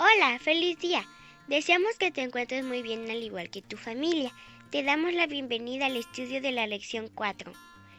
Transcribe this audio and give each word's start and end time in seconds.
Hola, 0.00 0.38
feliz 0.38 0.78
día. 0.78 1.04
Deseamos 1.48 1.96
que 1.98 2.12
te 2.12 2.22
encuentres 2.22 2.64
muy 2.64 2.82
bien 2.82 3.10
al 3.10 3.20
igual 3.20 3.50
que 3.50 3.62
tu 3.62 3.76
familia. 3.76 4.32
Te 4.70 4.84
damos 4.84 5.12
la 5.12 5.26
bienvenida 5.26 5.86
al 5.86 5.96
estudio 5.96 6.40
de 6.40 6.52
la 6.52 6.68
lección 6.68 7.10
4, 7.12 7.52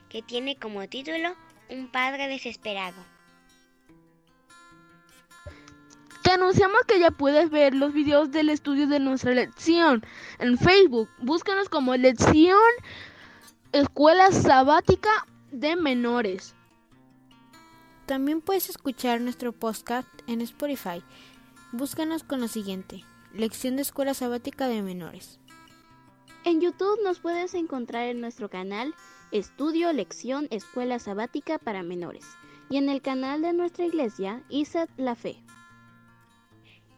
que 0.08 0.22
tiene 0.22 0.56
como 0.56 0.88
título 0.88 1.35
Un 1.70 1.92
padre 1.92 2.29
desesperado. 2.29 3.04
Te 6.24 6.31
anunciamos 6.31 6.83
que 6.88 7.01
ya 7.01 7.12
puedes 7.12 7.49
ver 7.49 7.74
los 7.74 7.92
videos 7.92 8.31
del 8.31 8.47
estudio 8.47 8.88
de 8.88 9.02
nuestra 9.02 9.34
lección 9.34 10.06
en 10.40 10.58
Facebook. 10.58 11.10
Búscanos 11.18 11.68
como 11.68 11.97
lección 11.97 12.72
Escuela 13.74 14.31
Sabática 14.31 15.28
de 15.52 15.76
Menores. 15.76 16.55
También 18.05 18.40
puedes 18.40 18.70
escuchar 18.70 19.20
nuestro 19.20 19.52
podcast 19.52 20.08
en 20.27 20.40
Spotify. 20.40 21.04
Búscanos 21.72 22.23
con 22.23 22.41
lo 22.41 22.48
siguiente, 22.48 23.04
Lección 23.32 23.76
de 23.76 23.84
Escuela 23.84 24.16
Sabática 24.16 24.68
de 24.68 24.82
Menores. 24.82 25.40
En 26.44 26.62
YouTube 26.62 27.00
nos 27.04 27.20
puedes 27.20 27.54
encontrar 27.54 28.08
en 28.08 28.22
nuestro 28.22 28.50
canal 28.50 28.95
Estudio 29.32 29.94
Lección 29.94 30.48
Escuela 30.50 30.98
Sabática 30.98 31.59
para 31.59 31.84
Menores 31.84 32.26
y 32.72 32.78
en 32.78 32.90
el 32.90 33.04
canal 33.04 33.44
de 33.44 33.54
nuestra 33.54 33.86
iglesia 33.86 34.42
ISAT 34.50 34.90
La 34.98 35.14
Fe. 35.14 35.36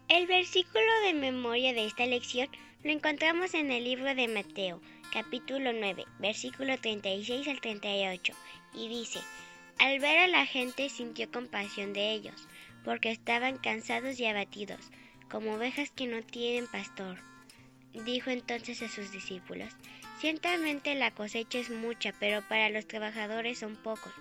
El 0.07 0.25
versículo 0.25 0.89
de 1.03 1.16
memoria 1.16 1.73
de 1.73 1.85
esta 1.85 2.05
lección 2.05 2.47
lo 2.81 2.91
encontramos 2.91 3.53
en 3.53 3.72
el 3.72 3.83
libro 3.83 4.16
de 4.16 4.30
Mateo, 4.30 4.80
capítulo 5.11 5.73
9, 5.73 6.05
versículo 6.19 6.77
36 6.80 7.45
al 7.49 7.59
38, 7.59 8.33
y 8.75 8.88
dice, 8.88 9.19
Al 9.80 9.99
ver 9.99 10.17
a 10.19 10.27
la 10.27 10.45
gente 10.45 10.88
sintió 10.88 11.30
compasión 11.30 11.91
de 11.91 12.13
ellos, 12.13 12.47
porque 12.84 13.12
estaban 13.12 13.58
cansados 13.58 14.20
y 14.20 14.26
abatidos, 14.26 14.80
como 15.30 15.53
ovejas 15.53 15.92
que 15.92 16.08
no 16.08 16.22
tienen 16.22 16.67
pastor. 16.67 17.17
Dijo 17.94 18.30
entonces 18.30 18.81
a 18.81 18.89
sus 18.89 19.11
discípulos, 19.11 19.73
Ciertamente 20.22 20.94
la 20.94 21.09
cosecha 21.09 21.58
es 21.58 21.72
mucha, 21.72 22.14
pero 22.20 22.44
para 22.47 22.70
los 22.70 22.86
trabajadores 22.86 23.58
son 23.58 23.75
pocos. 23.75 24.14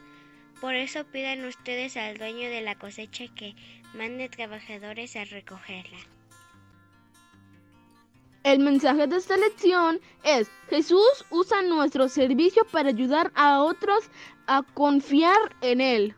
Por 0.59 0.75
eso 0.75 1.05
pidan 1.05 1.45
ustedes 1.45 1.95
al 1.99 2.17
dueño 2.17 2.49
de 2.49 2.62
la 2.62 2.75
cosecha 2.75 3.27
que 3.34 3.55
mande 3.93 4.31
trabajadores 4.31 5.15
a 5.17 5.27
recogerla. 5.27 5.99
El 8.45 8.61
mensaje 8.61 9.06
de 9.06 9.17
esta 9.17 9.37
lección 9.37 10.01
es, 10.25 10.51
Jesús 10.71 11.27
usa 11.29 11.61
nuestro 11.61 12.09
servicio 12.09 12.65
para 12.73 12.89
ayudar 12.89 13.31
a 13.34 13.61
otros 13.61 14.11
a 14.47 14.62
confiar 14.62 15.55
en 15.61 15.83
Él. 15.83 16.15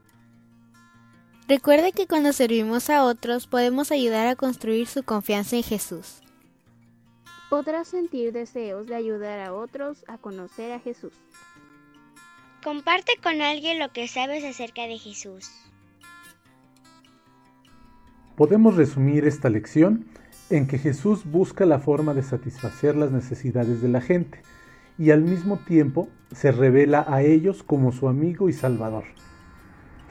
Recuerde 1.49 1.93
que 1.93 2.07
cuando 2.07 2.33
servimos 2.33 2.89
a 2.89 3.05
otros 3.05 3.47
podemos 3.47 3.91
ayudar 3.91 4.29
a 4.29 4.37
construir 4.37 4.87
su 4.87 5.03
confianza 5.03 5.57
en 5.57 5.65
Jesús. 5.65 6.23
Podrás 7.51 7.89
sentir 7.89 8.33
deseos 8.33 8.87
de 8.87 8.95
ayudar 8.95 9.41
a 9.41 9.53
otros 9.53 10.05
a 10.07 10.19
conocer 10.19 10.73
a 10.73 10.79
Jesús. 10.79 11.13
Comparte 12.63 13.13
con 13.23 13.43
alguien 13.43 13.81
lo 13.81 13.93
que 13.93 14.07
sabes 14.07 14.45
acerca 14.45 14.87
de 14.87 14.99
Jesús. 14.99 15.51
Podemos 18.37 18.77
resumir 18.77 19.27
esta 19.27 19.51
lección 19.51 20.07
en 20.49 20.69
que 20.69 20.79
Jesús 20.79 21.25
busca 21.25 21.67
la 21.67 21.81
forma 21.81 22.15
de 22.15 22.23
satisfacer 22.23 22.97
las 22.97 23.11
necesidades 23.11 23.83
de 23.83 23.89
la 23.89 24.01
gente 24.01 24.41
y 24.97 25.11
al 25.11 25.23
mismo 25.23 25.59
tiempo 25.59 26.09
se 26.31 26.53
revela 26.53 27.05
a 27.09 27.23
ellos 27.23 27.63
como 27.65 27.91
su 27.91 28.09
amigo 28.09 28.49
y 28.49 28.53
salvador. 28.53 29.05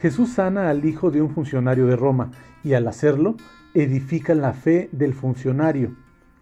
Jesús 0.02 0.30
sana 0.30 0.68
al 0.68 0.84
hijo 0.84 1.12
de 1.12 1.22
un 1.22 1.30
funcionario 1.32 1.86
de 1.86 1.94
Roma 1.94 2.32
y 2.64 2.74
al 2.74 2.88
hacerlo 2.88 3.36
edifica 3.72 4.34
la 4.34 4.52
fe 4.52 4.88
del 4.90 5.14
funcionario, 5.14 5.94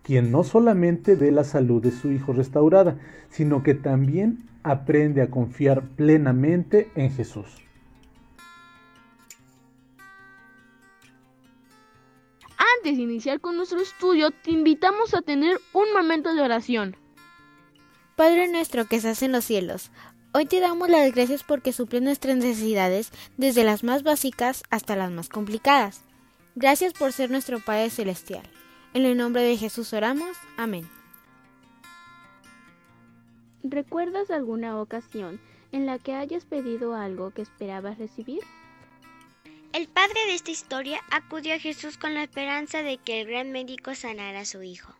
quien 0.02 0.32
no 0.32 0.44
solamente 0.44 1.14
ve 1.14 1.30
la 1.30 1.44
salud 1.44 1.82
de 1.82 1.90
su 1.90 2.10
hijo 2.10 2.32
restaurada, 2.32 2.96
sino 3.28 3.62
que 3.62 3.74
también 3.74 4.48
aprende 4.62 5.20
a 5.20 5.28
confiar 5.28 5.82
plenamente 5.82 6.90
en 6.94 7.12
Jesús. 7.12 7.48
Antes 12.78 12.96
de 12.96 13.02
iniciar 13.02 13.40
con 13.40 13.58
nuestro 13.58 13.78
estudio, 13.78 14.30
te 14.30 14.52
invitamos 14.52 15.12
a 15.12 15.20
tener 15.20 15.60
un 15.74 15.92
momento 15.92 16.34
de 16.34 16.40
oración. 16.40 16.96
Padre 18.16 18.48
nuestro 18.48 18.86
que 18.86 18.96
estás 18.96 19.22
en 19.22 19.32
los 19.32 19.44
cielos, 19.44 19.90
hoy 20.32 20.46
te 20.46 20.60
damos 20.60 20.88
las 20.88 21.12
gracias 21.12 21.42
porque 21.42 21.72
suples 21.72 22.02
nuestras 22.02 22.36
necesidades 22.36 23.10
desde 23.36 23.64
las 23.64 23.84
más 23.84 24.02
básicas 24.02 24.62
hasta 24.70 24.96
las 24.96 25.10
más 25.10 25.28
complicadas. 25.28 26.02
Gracias 26.54 26.92
por 26.92 27.12
ser 27.12 27.30
nuestro 27.30 27.60
Padre 27.60 27.90
Celestial. 27.90 28.48
En 28.94 29.04
el 29.04 29.16
nombre 29.16 29.42
de 29.42 29.56
Jesús 29.56 29.92
oramos. 29.92 30.36
Amén. 30.56 30.88
¿Recuerdas 33.62 34.30
alguna 34.30 34.80
ocasión 34.80 35.40
en 35.70 35.86
la 35.86 35.98
que 35.98 36.14
hayas 36.14 36.44
pedido 36.44 36.94
algo 36.94 37.30
que 37.30 37.42
esperabas 37.42 37.98
recibir? 37.98 38.40
El 39.72 39.86
padre 39.86 40.18
de 40.26 40.34
esta 40.34 40.50
historia 40.50 41.00
acudió 41.12 41.54
a 41.54 41.58
Jesús 41.58 41.96
con 41.96 42.14
la 42.14 42.24
esperanza 42.24 42.82
de 42.82 42.98
que 42.98 43.20
el 43.20 43.28
gran 43.28 43.52
médico 43.52 43.94
sanara 43.94 44.40
a 44.40 44.44
su 44.44 44.62
hijo. 44.62 44.99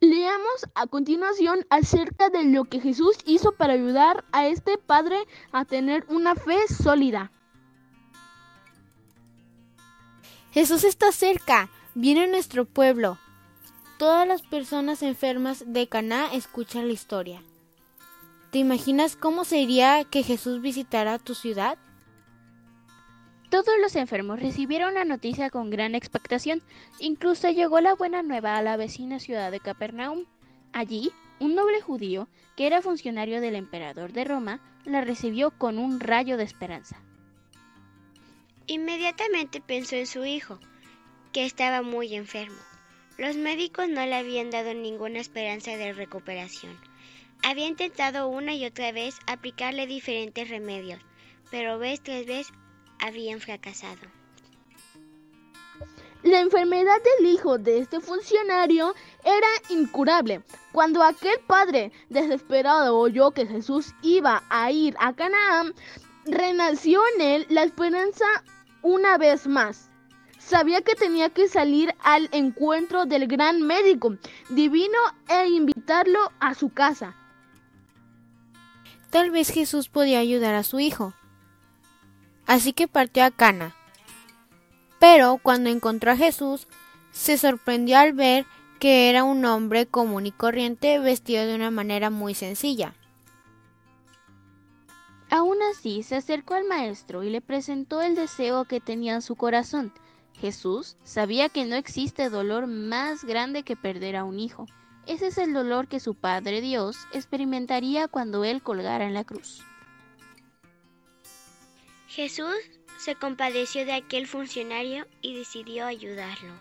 Leamos 0.00 0.66
a 0.74 0.86
continuación 0.86 1.66
acerca 1.68 2.30
de 2.30 2.44
lo 2.44 2.64
que 2.64 2.80
Jesús 2.80 3.18
hizo 3.26 3.52
para 3.52 3.74
ayudar 3.74 4.24
a 4.32 4.46
este 4.46 4.78
padre 4.78 5.18
a 5.52 5.64
tener 5.64 6.06
una 6.08 6.34
fe 6.34 6.58
sólida. 6.68 7.30
Jesús 10.52 10.84
está 10.84 11.12
cerca, 11.12 11.70
viene 11.94 12.24
a 12.24 12.26
nuestro 12.26 12.64
pueblo. 12.64 13.18
Todas 13.98 14.26
las 14.26 14.42
personas 14.42 15.02
enfermas 15.02 15.64
de 15.66 15.88
Caná 15.88 16.32
escuchan 16.32 16.86
la 16.86 16.94
historia. 16.94 17.42
¿Te 18.50 18.58
imaginas 18.58 19.14
cómo 19.14 19.44
sería 19.44 20.02
que 20.04 20.22
Jesús 20.22 20.60
visitara 20.60 21.18
tu 21.18 21.34
ciudad? 21.34 21.78
Todos 23.50 23.74
los 23.82 23.96
enfermos 23.96 24.38
recibieron 24.38 24.94
la 24.94 25.04
noticia 25.04 25.50
con 25.50 25.70
gran 25.70 25.96
expectación. 25.96 26.62
Incluso 27.00 27.50
llegó 27.50 27.80
la 27.80 27.94
buena 27.94 28.22
nueva 28.22 28.56
a 28.56 28.62
la 28.62 28.76
vecina 28.76 29.18
ciudad 29.18 29.50
de 29.50 29.58
Capernaum. 29.58 30.26
Allí, 30.72 31.10
un 31.40 31.56
noble 31.56 31.80
judío, 31.80 32.28
que 32.56 32.68
era 32.68 32.80
funcionario 32.80 33.40
del 33.40 33.56
emperador 33.56 34.12
de 34.12 34.24
Roma, 34.24 34.60
la 34.84 35.00
recibió 35.00 35.50
con 35.50 35.78
un 35.78 35.98
rayo 35.98 36.36
de 36.36 36.44
esperanza. 36.44 37.02
Inmediatamente 38.68 39.60
pensó 39.60 39.96
en 39.96 40.06
su 40.06 40.24
hijo, 40.24 40.60
que 41.32 41.44
estaba 41.44 41.82
muy 41.82 42.14
enfermo. 42.14 42.58
Los 43.18 43.36
médicos 43.36 43.88
no 43.88 44.06
le 44.06 44.14
habían 44.14 44.50
dado 44.50 44.74
ninguna 44.74 45.18
esperanza 45.18 45.72
de 45.72 45.92
recuperación. 45.92 46.78
Había 47.42 47.66
intentado 47.66 48.28
una 48.28 48.54
y 48.54 48.64
otra 48.64 48.92
vez 48.92 49.18
aplicarle 49.26 49.88
diferentes 49.88 50.48
remedios, 50.48 51.00
pero 51.50 51.80
vez 51.80 52.00
tras 52.00 52.24
vez 52.26 52.52
habían 53.00 53.40
fracasado. 53.40 54.00
La 56.22 56.40
enfermedad 56.40 56.98
del 57.18 57.26
hijo 57.26 57.56
de 57.56 57.78
este 57.78 58.00
funcionario 58.00 58.94
era 59.24 59.48
incurable. 59.70 60.42
Cuando 60.70 61.02
aquel 61.02 61.38
padre 61.46 61.92
desesperado 62.10 62.98
oyó 62.98 63.30
que 63.30 63.46
Jesús 63.46 63.94
iba 64.02 64.42
a 64.50 64.70
ir 64.70 64.94
a 65.00 65.14
Canaán, 65.14 65.74
renació 66.26 67.00
en 67.14 67.22
él 67.22 67.46
la 67.48 67.62
esperanza 67.62 68.26
una 68.82 69.16
vez 69.16 69.46
más. 69.46 69.88
Sabía 70.38 70.82
que 70.82 70.94
tenía 70.94 71.30
que 71.30 71.48
salir 71.48 71.94
al 72.02 72.28
encuentro 72.32 73.06
del 73.06 73.26
gran 73.26 73.62
médico 73.62 74.16
divino 74.50 74.98
e 75.28 75.48
invitarlo 75.48 76.32
a 76.38 76.54
su 76.54 76.68
casa. 76.70 77.16
Tal 79.08 79.30
vez 79.30 79.50
Jesús 79.50 79.88
podía 79.88 80.18
ayudar 80.18 80.54
a 80.54 80.64
su 80.64 80.80
hijo. 80.80 81.14
Así 82.50 82.72
que 82.72 82.88
partió 82.88 83.22
a 83.22 83.30
Cana. 83.30 83.76
Pero 84.98 85.38
cuando 85.40 85.70
encontró 85.70 86.10
a 86.10 86.16
Jesús, 86.16 86.66
se 87.12 87.38
sorprendió 87.38 87.96
al 87.96 88.12
ver 88.12 88.44
que 88.80 89.08
era 89.08 89.22
un 89.22 89.44
hombre 89.44 89.86
común 89.86 90.26
y 90.26 90.32
corriente 90.32 90.98
vestido 90.98 91.46
de 91.46 91.54
una 91.54 91.70
manera 91.70 92.10
muy 92.10 92.34
sencilla. 92.34 92.92
Aún 95.30 95.58
así, 95.70 96.02
se 96.02 96.16
acercó 96.16 96.54
al 96.54 96.64
maestro 96.64 97.22
y 97.22 97.30
le 97.30 97.40
presentó 97.40 98.02
el 98.02 98.16
deseo 98.16 98.64
que 98.64 98.80
tenía 98.80 99.14
en 99.14 99.22
su 99.22 99.36
corazón. 99.36 99.92
Jesús 100.34 100.96
sabía 101.04 101.50
que 101.50 101.64
no 101.66 101.76
existe 101.76 102.30
dolor 102.30 102.66
más 102.66 103.22
grande 103.22 103.62
que 103.62 103.76
perder 103.76 104.16
a 104.16 104.24
un 104.24 104.40
hijo. 104.40 104.66
Ese 105.06 105.28
es 105.28 105.38
el 105.38 105.52
dolor 105.52 105.86
que 105.86 106.00
su 106.00 106.16
Padre 106.16 106.60
Dios 106.60 106.96
experimentaría 107.12 108.08
cuando 108.08 108.42
Él 108.42 108.60
colgara 108.60 109.06
en 109.06 109.14
la 109.14 109.22
cruz. 109.22 109.62
Jesús 112.10 112.56
se 112.98 113.14
compadeció 113.14 113.86
de 113.86 113.92
aquel 113.92 114.26
funcionario 114.26 115.06
y 115.22 115.36
decidió 115.36 115.86
ayudarlo. 115.86 116.52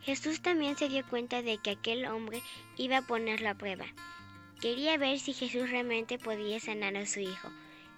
Jesús 0.00 0.40
también 0.40 0.74
se 0.78 0.88
dio 0.88 1.04
cuenta 1.06 1.42
de 1.42 1.58
que 1.58 1.72
aquel 1.72 2.06
hombre 2.06 2.42
iba 2.78 2.96
a 2.96 3.06
ponerlo 3.06 3.50
a 3.50 3.54
prueba. 3.54 3.84
Quería 4.58 4.96
ver 4.96 5.18
si 5.18 5.34
Jesús 5.34 5.68
realmente 5.68 6.18
podía 6.18 6.58
sanar 6.60 6.96
a 6.96 7.04
su 7.04 7.20
hijo, 7.20 7.50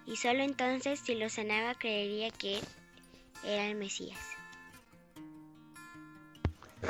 y 0.06 0.16
solo 0.16 0.42
entonces 0.42 0.98
si 0.98 1.14
lo 1.14 1.28
sanaba 1.28 1.76
creería 1.76 2.32
que 2.32 2.58
era 3.44 3.68
el 3.68 3.76
Mesías. 3.76 4.18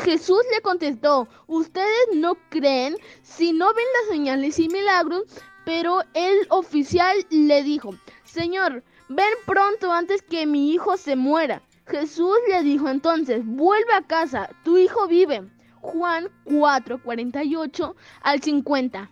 Jesús 0.05 0.40
le 0.50 0.62
contestó, 0.62 1.28
ustedes 1.49 2.08
no 2.14 2.38
creen 2.49 2.96
si 3.22 3.52
no 3.52 3.75
ven 3.75 3.87
las 4.00 4.08
señales 4.08 4.58
y 4.58 4.69
milagros, 4.70 5.25
pero 5.66 6.00
el 6.14 6.46
oficial 6.49 7.26
le 7.28 7.62
dijo, 7.62 7.94
Señor, 8.25 8.82
ven 9.08 9.32
pronto 9.46 9.93
antes 9.93 10.22
que 10.22 10.46
mi 10.46 10.72
hijo 10.72 10.96
se 10.96 11.16
muera. 11.16 11.62
Jesús 11.87 12.37
le 12.49 12.62
dijo 12.62 12.88
entonces, 12.88 13.43
vuelve 13.44 13.93
a 13.94 14.02
casa, 14.02 14.50
tu 14.64 14.76
hijo 14.76 15.08
vive. 15.08 15.49
Juan 15.81 16.28
4, 16.44 17.02
48 17.02 17.96
al 18.20 18.43
50. 18.43 19.10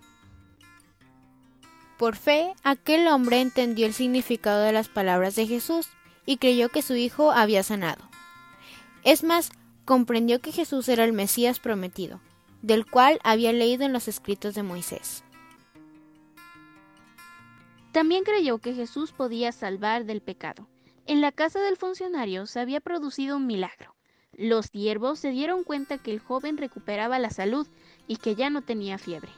Por 1.96 2.16
fe, 2.16 2.52
aquel 2.62 3.08
hombre 3.08 3.40
entendió 3.40 3.87
el 3.87 3.94
significado 3.94 4.62
de 4.62 4.72
las 4.72 4.88
palabras 4.88 5.34
de 5.37 5.46
Jesús 5.46 5.88
y 6.26 6.37
creyó 6.37 6.69
que 6.69 6.82
su 6.82 6.94
hijo 6.94 7.32
había 7.32 7.62
sanado. 7.62 8.04
Es 9.04 9.22
más, 9.22 9.50
comprendió 9.84 10.40
que 10.40 10.52
Jesús 10.52 10.88
era 10.88 11.04
el 11.04 11.14
Mesías 11.14 11.60
prometido, 11.60 12.20
del 12.60 12.84
cual 12.84 13.19
había 13.22 13.52
leído 13.52 13.84
en 13.84 13.93
los 13.93 14.08
escritos 14.08 14.54
de 14.54 14.62
Moisés. 14.62 15.25
También 17.96 18.25
creyó 18.25 18.58
que 18.58 18.75
Jesús 18.75 19.12
podía 19.12 19.52
salvar 19.52 20.04
del 20.04 20.20
pecado. 20.20 20.69
En 21.06 21.22
la 21.22 21.32
casa 21.32 21.60
del 21.60 21.78
funcionario 21.78 22.44
se 22.44 22.60
había 22.60 22.82
producido 22.82 23.38
un 23.38 23.46
milagro. 23.46 23.96
Los 24.34 24.66
siervos 24.66 25.19
se 25.19 25.31
dieron 25.31 25.64
cuenta 25.64 25.96
que 25.96 26.10
el 26.10 26.20
joven 26.20 26.58
recuperaba 26.58 27.19
la 27.19 27.31
salud 27.31 27.66
y 28.06 28.19
que 28.19 28.34
ya 28.34 28.50
no 28.50 28.60
tenía 28.60 28.98
fiebre. 28.98 29.31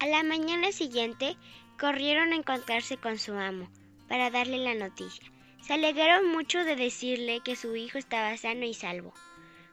A 0.00 0.06
la 0.06 0.22
mañana 0.22 0.70
siguiente 0.70 1.38
corrieron 1.78 2.34
a 2.34 2.36
encontrarse 2.36 2.98
con 2.98 3.18
su 3.18 3.32
amo 3.32 3.70
para 4.06 4.30
darle 4.30 4.58
la 4.58 4.74
noticia. 4.74 5.32
Se 5.62 5.72
alegraron 5.72 6.30
mucho 6.30 6.62
de 6.62 6.76
decirle 6.76 7.40
que 7.42 7.56
su 7.56 7.74
hijo 7.74 7.96
estaba 7.96 8.36
sano 8.36 8.66
y 8.66 8.74
salvo. 8.74 9.14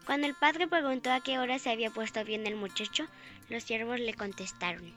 Cuando 0.06 0.26
el 0.26 0.36
padre 0.36 0.70
preguntó 0.70 1.12
a 1.12 1.20
qué 1.20 1.38
hora 1.38 1.60
se 1.60 1.70
había 1.70 1.90
puesto 1.90 2.24
bien 2.24 2.48
el 2.48 2.56
muchacho, 2.56 3.08
los 3.50 3.64
siervos 3.64 4.00
le 4.00 4.14
contestaron. 4.14 4.94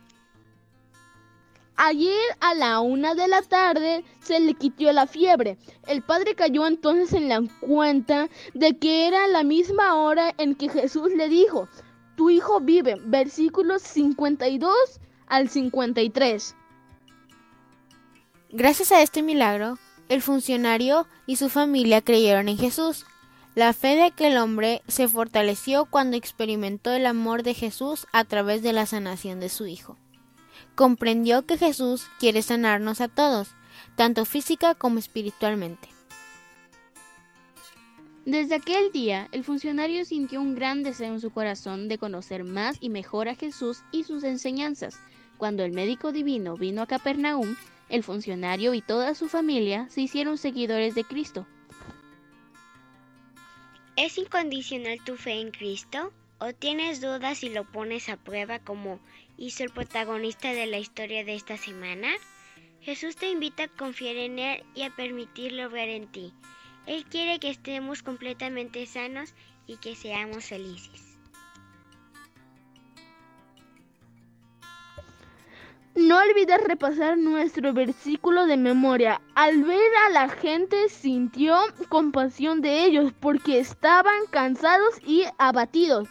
Ayer 1.76 2.20
a 2.40 2.55
la 2.55 2.81
una 2.81 3.14
de 3.14 3.26
la 3.28 3.43
tarde 3.43 4.05
se 4.20 4.38
le 4.40 4.55
quitó 4.55 4.93
la 4.93 5.06
fiebre. 5.06 5.56
El 5.87 6.02
padre 6.02 6.34
cayó 6.34 6.67
entonces 6.67 7.12
en 7.14 7.28
la 7.28 7.43
cuenta 7.61 8.28
de 8.55 8.76
que 8.78 9.06
era 9.06 9.26
la 9.28 9.43
misma 9.43 9.94
hora 9.94 10.34
en 10.38 10.55
que 10.55 10.69
Jesús 10.69 11.11
le 11.17 11.28
dijo, 11.28 11.69
tu 12.17 12.28
hijo 12.28 12.61
vive, 12.61 12.96
versículos 13.02 13.82
52 13.82 14.75
al 15.26 15.49
53. 15.49 16.55
Gracias 18.50 18.93
a 18.93 19.00
este 19.00 19.23
milagro, 19.23 19.78
el 20.11 20.20
funcionario 20.20 21.06
y 21.26 21.37
su 21.37 21.49
familia 21.49 22.02
creyeron 22.02 22.49
en 22.49 22.58
Jesús. 22.58 23.06
La 23.55 23.73
fe 23.73 23.96
de 23.96 24.02
aquel 24.02 24.37
hombre 24.37 24.82
se 24.87 25.08
fortaleció 25.08 25.87
cuando 25.87 26.16
experimentó 26.16 26.93
el 26.93 27.06
amor 27.06 27.43
de 27.43 27.55
Jesús 27.55 28.06
a 28.12 28.25
través 28.25 28.62
de 28.62 28.73
la 28.73 28.87
sanación 28.87 29.40
de 29.40 29.49
su 29.49 29.66
hijo. 29.66 29.96
Comprendió 30.74 31.46
que 31.46 31.58
Jesús 31.58 32.06
quiere 32.18 32.42
sanarnos 32.42 33.00
a 33.00 33.08
todos, 33.08 33.48
tanto 33.96 34.24
física 34.24 34.74
como 34.74 34.98
espiritualmente. 34.98 35.88
Desde 38.26 38.54
aquel 38.54 38.92
día, 38.92 39.28
el 39.32 39.44
funcionario 39.44 40.04
sintió 40.04 40.40
un 40.40 40.54
gran 40.54 40.82
deseo 40.82 41.14
en 41.14 41.20
su 41.20 41.30
corazón 41.30 41.88
de 41.88 41.98
conocer 41.98 42.44
más 42.44 42.76
y 42.80 42.90
mejor 42.90 43.28
a 43.28 43.34
Jesús 43.34 43.82
y 43.92 44.04
sus 44.04 44.24
enseñanzas, 44.24 45.00
cuando 45.38 45.64
el 45.64 45.72
médico 45.72 46.12
divino 46.12 46.56
vino 46.56 46.82
a 46.82 46.86
Capernaum, 46.86 47.56
el 47.88 48.04
funcionario 48.04 48.74
y 48.74 48.82
toda 48.82 49.14
su 49.14 49.28
familia 49.28 49.88
se 49.88 50.02
hicieron 50.02 50.38
seguidores 50.38 50.94
de 50.94 51.04
Cristo. 51.04 51.46
¿Es 53.96 54.16
incondicional 54.16 55.02
tu 55.04 55.16
fe 55.16 55.40
en 55.40 55.50
Cristo? 55.50 56.12
¿O 56.38 56.52
tienes 56.52 57.00
dudas 57.00 57.42
y 57.42 57.48
lo 57.48 57.64
pones 57.64 58.08
a 58.08 58.16
prueba 58.16 58.58
como 58.58 59.00
hizo 59.40 59.64
el 59.64 59.70
protagonista 59.70 60.52
de 60.52 60.66
la 60.66 60.78
historia 60.78 61.25
de 61.25 61.34
esta 61.34 61.56
semana? 61.56 62.08
Jesús 62.82 63.16
te 63.16 63.31
invita 63.31 63.64
a 63.64 63.69
confiar 63.69 64.16
en 64.16 64.38
Él 64.38 64.62
y 64.75 64.82
a 64.82 64.94
permitirlo 64.94 65.66
obrar 65.66 65.88
en 65.88 66.06
ti. 66.12 66.32
Él 66.87 67.04
quiere 67.06 67.40
que 67.40 67.48
estemos 67.50 68.02
completamente 68.02 68.87
sanos 68.87 69.34
y 69.66 69.78
que 69.78 69.96
seamos 69.96 70.44
felices. 70.44 71.19
No 75.94 76.19
olvides 76.19 76.62
repasar 76.64 77.16
nuestro 77.16 77.72
versículo 77.72 78.46
de 78.46 78.56
memoria. 78.56 79.22
Al 79.34 79.64
ver 79.64 79.90
a 80.06 80.10
la 80.10 80.28
gente 80.28 80.88
sintió 80.88 81.56
compasión 81.88 82.60
de 82.60 82.84
ellos 82.84 83.12
porque 83.19 83.58
estaban 83.58 84.26
cansados 84.31 85.00
y 85.06 85.25
abatidos, 85.38 86.08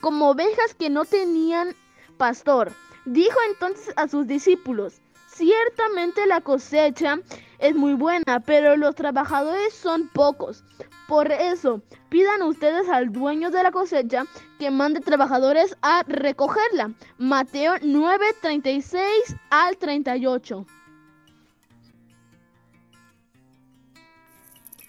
como 0.00 0.30
ovejas 0.30 0.74
que 0.74 0.90
no 0.90 1.04
tenían 1.04 1.74
pastor. 2.16 2.72
Dijo 3.04 3.36
entonces 3.50 3.92
a 3.96 4.08
sus 4.08 4.26
discípulos, 4.26 5.00
ciertamente 5.28 6.26
la 6.26 6.40
cosecha 6.40 7.18
es 7.58 7.74
muy 7.74 7.94
buena, 7.94 8.40
pero 8.40 8.76
los 8.76 8.94
trabajadores 8.94 9.74
son 9.74 10.08
pocos. 10.08 10.64
Por 11.06 11.30
eso, 11.32 11.82
pidan 12.08 12.42
ustedes 12.42 12.88
al 12.88 13.12
dueño 13.12 13.50
de 13.50 13.62
la 13.62 13.72
cosecha 13.72 14.24
que 14.58 14.70
mande 14.70 15.00
trabajadores 15.00 15.76
a 15.82 16.02
recogerla. 16.06 16.92
Mateo 17.18 17.74
9, 17.82 18.24
36 18.40 19.02
al 19.50 19.76
38. 19.76 20.66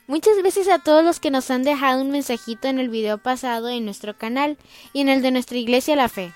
Muchas 0.07 0.37
gracias 0.37 0.67
a 0.69 0.79
todos 0.79 1.03
los 1.03 1.19
que 1.19 1.31
nos 1.31 1.49
han 1.49 1.63
dejado 1.63 2.01
un 2.01 2.11
mensajito 2.11 2.67
en 2.67 2.77
el 2.77 2.89
video 2.89 3.17
pasado 3.17 3.69
en 3.69 3.85
nuestro 3.85 4.15
canal 4.15 4.57
y 4.93 5.01
en 5.01 5.09
el 5.09 5.23
de 5.23 5.31
nuestra 5.31 5.57
iglesia 5.57 5.95
La 5.95 6.09
Fe. 6.09 6.31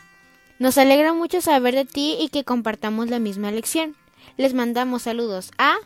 Nos 0.60 0.78
alegra 0.78 1.14
mucho 1.14 1.40
saber 1.40 1.74
de 1.74 1.86
ti 1.86 2.18
y 2.20 2.28
que 2.28 2.44
compartamos 2.44 3.10
la 3.10 3.20
misma 3.20 3.50
lección. 3.50 3.96
Les 4.36 4.54
mandamos 4.54 5.04
saludos 5.04 5.52
a 5.58 5.78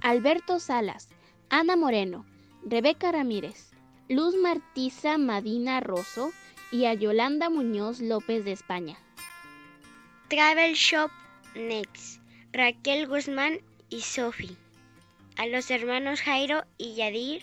Alberto 0.00 0.58
Salas, 0.58 1.08
Ana 1.48 1.76
Moreno, 1.76 2.26
Rebeca 2.64 3.12
Ramírez, 3.12 3.70
Luz 4.08 4.34
Martiza 4.34 5.16
Madina 5.16 5.78
Rosso 5.78 6.32
y 6.72 6.86
a 6.86 6.94
Yolanda 6.94 7.50
Muñoz 7.50 8.00
López 8.00 8.44
de 8.44 8.50
España. 8.50 8.98
Travel 10.26 10.74
Shop 10.74 11.12
Next, 11.54 12.20
Raquel 12.52 13.06
Guzmán 13.06 13.60
y 13.90 14.00
Sofi. 14.00 14.56
A 15.36 15.46
los 15.46 15.70
hermanos 15.70 16.20
Jairo 16.20 16.64
y 16.78 16.96
Yadir 16.96 17.42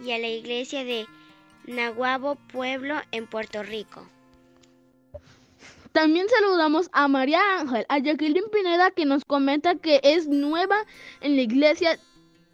y 0.00 0.12
a 0.12 0.18
la 0.18 0.28
iglesia 0.28 0.84
de 0.84 1.06
Nahuabo 1.66 2.36
Pueblo 2.36 2.94
en 3.12 3.26
Puerto 3.26 3.62
Rico. 3.62 4.08
También 5.94 6.26
saludamos 6.28 6.90
a 6.92 7.06
María 7.06 7.38
Ángel, 7.60 7.86
a 7.88 8.00
Jacqueline 8.00 8.50
Pineda 8.52 8.90
que 8.90 9.04
nos 9.04 9.24
comenta 9.24 9.76
que 9.76 10.00
es 10.02 10.26
nueva 10.26 10.74
en 11.20 11.36
la 11.36 11.42
iglesia 11.42 12.00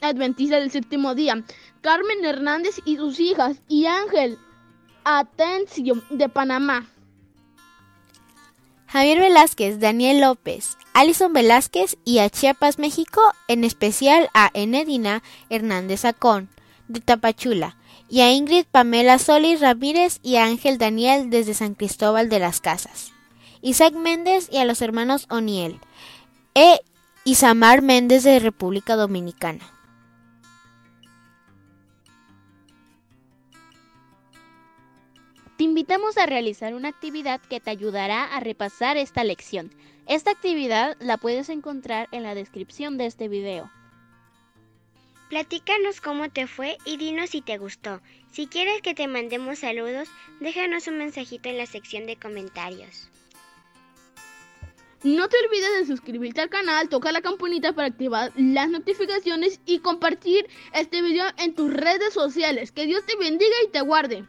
adventista 0.02 0.60
del 0.60 0.70
séptimo 0.70 1.14
día, 1.14 1.42
Carmen 1.80 2.22
Hernández 2.22 2.82
y 2.84 2.96
sus 2.96 3.18
hijas 3.18 3.62
y 3.66 3.86
Ángel 3.86 4.36
Atencio 5.04 6.02
de 6.10 6.28
Panamá. 6.28 6.86
Javier 8.86 9.20
Velázquez, 9.20 9.80
Daniel 9.80 10.20
López, 10.20 10.76
Alison 10.92 11.32
Velázquez 11.32 11.96
y 12.04 12.18
a 12.18 12.28
Chiapas, 12.28 12.78
México, 12.78 13.22
en 13.48 13.64
especial 13.64 14.28
a 14.34 14.50
Enedina 14.52 15.22
Hernández 15.48 16.04
Acón, 16.04 16.50
de 16.88 17.00
Tapachula, 17.00 17.78
y 18.06 18.20
a 18.20 18.32
Ingrid 18.32 18.66
Pamela 18.70 19.18
Solis 19.18 19.62
Ramírez 19.62 20.20
y 20.22 20.36
a 20.36 20.44
Ángel 20.44 20.76
Daniel 20.76 21.30
desde 21.30 21.54
San 21.54 21.74
Cristóbal 21.74 22.28
de 22.28 22.38
las 22.38 22.60
Casas. 22.60 23.14
Isaac 23.62 23.94
Méndez 23.94 24.48
y 24.50 24.56
a 24.56 24.64
los 24.64 24.80
hermanos 24.80 25.26
Oniel, 25.28 25.78
e 26.54 26.80
Isamar 27.24 27.82
Méndez 27.82 28.24
de 28.24 28.38
República 28.38 28.96
Dominicana. 28.96 29.60
Te 35.58 35.64
invitamos 35.64 36.16
a 36.16 36.24
realizar 36.24 36.74
una 36.74 36.88
actividad 36.88 37.38
que 37.42 37.60
te 37.60 37.70
ayudará 37.70 38.24
a 38.24 38.40
repasar 38.40 38.96
esta 38.96 39.24
lección. 39.24 39.70
Esta 40.06 40.30
actividad 40.30 40.96
la 41.00 41.18
puedes 41.18 41.50
encontrar 41.50 42.08
en 42.12 42.22
la 42.22 42.34
descripción 42.34 42.96
de 42.96 43.04
este 43.04 43.28
video. 43.28 43.70
Platícanos 45.28 46.00
cómo 46.00 46.30
te 46.30 46.46
fue 46.46 46.78
y 46.86 46.96
dinos 46.96 47.30
si 47.30 47.42
te 47.42 47.58
gustó. 47.58 48.00
Si 48.32 48.46
quieres 48.46 48.80
que 48.80 48.94
te 48.94 49.06
mandemos 49.06 49.58
saludos, 49.58 50.08
déjanos 50.40 50.86
un 50.86 50.96
mensajito 50.96 51.50
en 51.50 51.58
la 51.58 51.66
sección 51.66 52.06
de 52.06 52.16
comentarios. 52.16 53.10
No 55.02 55.30
te 55.30 55.36
olvides 55.46 55.78
de 55.78 55.86
suscribirte 55.86 56.42
al 56.42 56.50
canal, 56.50 56.90
tocar 56.90 57.14
la 57.14 57.22
campanita 57.22 57.72
para 57.72 57.88
activar 57.88 58.32
las 58.36 58.68
notificaciones 58.68 59.58
y 59.64 59.78
compartir 59.78 60.46
este 60.74 61.00
video 61.00 61.24
en 61.38 61.54
tus 61.54 61.72
redes 61.72 62.12
sociales. 62.12 62.70
Que 62.70 62.84
Dios 62.84 63.06
te 63.06 63.16
bendiga 63.16 63.54
y 63.66 63.70
te 63.70 63.80
guarde. 63.80 64.26